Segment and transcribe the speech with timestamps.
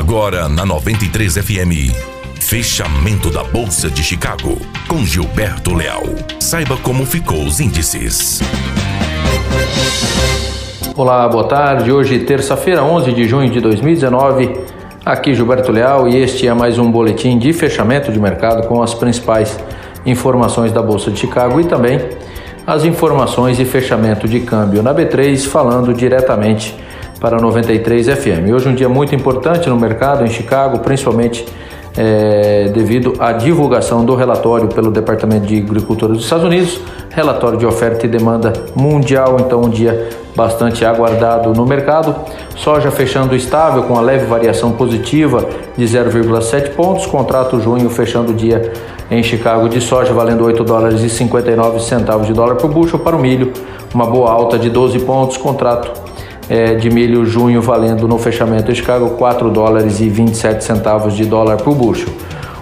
[0.00, 1.92] Agora na 93 FM.
[2.40, 4.56] Fechamento da Bolsa de Chicago
[4.88, 6.04] com Gilberto Leal.
[6.40, 8.40] Saiba como ficou os índices.
[10.96, 11.92] Olá, boa tarde.
[11.92, 14.64] Hoje, terça-feira, 11 de junho de 2019.
[15.04, 18.94] Aqui Gilberto Leal e este é mais um boletim de fechamento de mercado com as
[18.94, 19.60] principais
[20.06, 22.00] informações da Bolsa de Chicago e também
[22.66, 26.74] as informações de fechamento de câmbio na B3, falando diretamente
[27.20, 28.52] para 93 FM.
[28.52, 31.46] Hoje um dia muito importante no mercado em Chicago, principalmente
[31.96, 36.80] é, devido à divulgação do relatório pelo Departamento de Agricultura dos Estados Unidos,
[37.10, 42.14] relatório de oferta e demanda mundial, então um dia bastante aguardado no mercado.
[42.56, 45.46] Soja fechando estável com a leve variação positiva
[45.76, 48.72] de 0,7 pontos, contrato junho fechando o dia
[49.10, 53.16] em Chicago de soja valendo 8 dólares e 59 centavos de dólar por bushel para
[53.16, 53.52] o milho,
[53.92, 56.09] uma boa alta de 12 pontos, contrato
[56.50, 61.24] é, de milho junho valendo no fechamento em Chicago 4 dólares e 27 centavos de
[61.24, 62.08] dólar por bushel.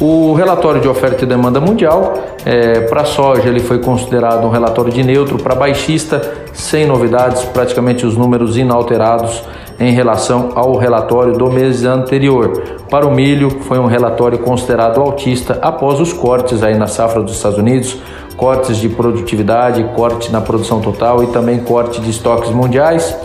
[0.00, 4.92] O relatório de oferta e demanda mundial é, para soja ele foi considerado um relatório
[4.92, 9.42] de neutro para baixista, sem novidades, praticamente os números inalterados
[9.78, 12.80] em relação ao relatório do mês anterior.
[12.88, 17.36] Para o milho, foi um relatório considerado altista após os cortes aí na safra dos
[17.36, 17.98] Estados Unidos,
[18.36, 23.16] cortes de produtividade, corte na produção total e também corte de estoques mundiais.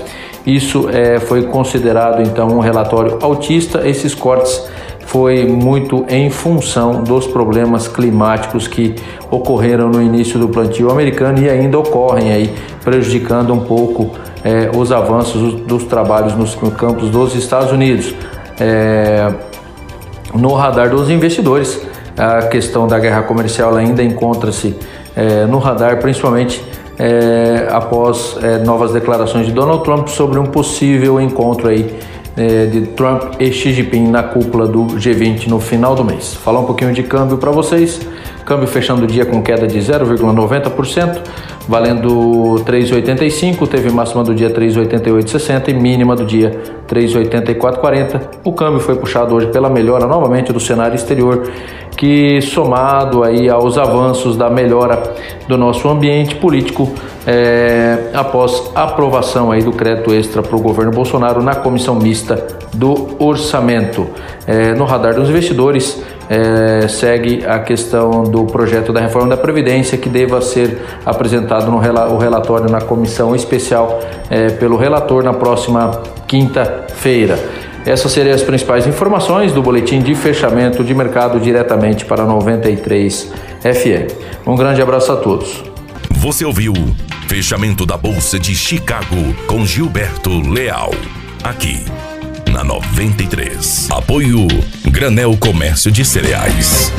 [0.47, 3.85] Isso é, foi considerado então um relatório altista.
[3.85, 4.65] Esses cortes
[5.05, 8.95] foi muito em função dos problemas climáticos que
[9.29, 14.89] ocorreram no início do plantio americano e ainda ocorrem aí, prejudicando um pouco é, os
[14.89, 18.15] avanços dos trabalhos nos campos dos Estados Unidos.
[18.57, 19.29] É,
[20.33, 21.85] no radar dos investidores,
[22.17, 24.77] a questão da guerra comercial ainda encontra-se
[25.13, 26.63] é, no radar, principalmente
[26.99, 31.95] é, após é, novas declarações de Donald Trump sobre um possível encontro aí
[32.35, 36.35] é, de Trump e Xi Jinping na cúpula do G20 no final do mês.
[36.35, 37.99] Falar um pouquinho de câmbio para vocês.
[38.45, 41.19] Câmbio fechando o dia com queda de 0,90%,
[41.67, 48.21] valendo 3,85, teve máxima do dia 3,8860 e mínima do dia 3,8440.
[48.43, 51.43] O câmbio foi puxado hoje pela melhora novamente do cenário exterior
[51.97, 55.01] que somado aí aos avanços da melhora
[55.47, 56.93] do nosso ambiente político
[57.25, 63.15] é, após aprovação aí do crédito extra para o governo Bolsonaro na comissão mista do
[63.17, 64.07] orçamento.
[64.45, 69.97] É, no radar dos investidores é, segue a questão do projeto da reforma da Previdência
[69.97, 73.99] que deva ser apresentado no o relatório na comissão especial
[74.29, 77.37] é, pelo relator na próxima quinta-feira.
[77.85, 84.13] Essas seriam as principais informações do boletim de fechamento de mercado diretamente para 93 FM.
[84.45, 85.63] Um grande abraço a todos.
[86.11, 86.73] Você ouviu
[87.27, 90.91] Fechamento da Bolsa de Chicago com Gilberto Leal.
[91.43, 91.83] Aqui
[92.51, 93.89] na 93.
[93.91, 94.47] Apoio
[94.89, 96.91] Granel Comércio de Cereais.